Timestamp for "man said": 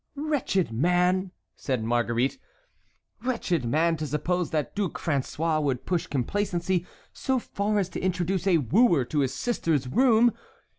0.71-1.83